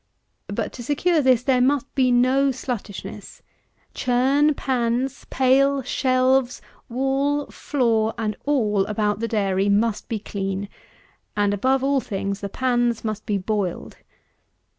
But 0.47 0.73
to 0.73 0.83
secure 0.83 1.21
this, 1.21 1.43
there 1.43 1.61
must 1.61 1.93
be 1.93 2.11
no 2.11 2.49
sluttishness. 2.49 3.43
Churn, 3.93 4.55
pans, 4.55 5.25
pail, 5.29 5.83
shelves, 5.83 6.59
wall, 6.89 7.45
floor, 7.51 8.15
and 8.17 8.35
all 8.45 8.83
about 8.87 9.19
the 9.19 9.27
dairy, 9.27 9.69
must 9.69 10.09
be 10.09 10.17
clean; 10.17 10.69
and, 11.37 11.53
above 11.53 11.83
all 11.83 12.01
things, 12.01 12.39
the 12.39 12.49
pans 12.49 13.03
must 13.05 13.27
be 13.27 13.37
boiled. 13.37 13.97